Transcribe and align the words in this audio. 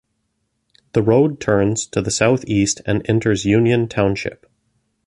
The 0.93 1.03
road 1.03 1.39
turns 1.39 1.85
to 1.85 2.01
the 2.01 2.09
southeast 2.09 2.81
and 2.87 3.07
enters 3.07 3.45
Union 3.45 3.87
Township. 3.87 4.47